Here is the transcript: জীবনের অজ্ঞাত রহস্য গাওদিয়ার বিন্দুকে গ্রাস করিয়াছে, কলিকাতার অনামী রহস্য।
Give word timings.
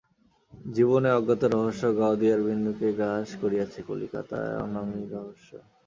জীবনের 0.73 1.13
অজ্ঞাত 1.13 1.41
রহস্য 1.53 1.83
গাওদিয়ার 1.99 2.41
বিন্দুকে 2.47 2.87
গ্রাস 2.93 3.29
করিয়াছে, 3.41 3.79
কলিকাতার 3.87 4.47
অনামী 4.63 5.01
রহস্য। 5.07 5.49